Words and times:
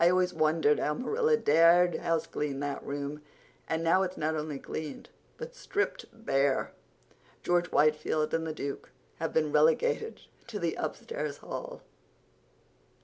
I 0.00 0.10
always 0.10 0.34
wondered 0.34 0.80
how 0.80 0.94
Marilla 0.94 1.36
dared 1.36 1.94
houseclean 1.94 2.58
that 2.58 2.84
room. 2.84 3.22
And 3.68 3.84
now 3.84 4.02
it's 4.02 4.16
not 4.16 4.34
only 4.34 4.58
cleaned 4.58 5.10
but 5.36 5.54
stripped 5.54 6.06
bare. 6.12 6.72
George 7.44 7.70
Whitefield 7.70 8.34
and 8.34 8.44
the 8.44 8.52
Duke 8.52 8.90
have 9.20 9.32
been 9.32 9.52
relegated 9.52 10.22
to 10.48 10.58
the 10.58 10.74
upstairs 10.74 11.36
hall. 11.36 11.82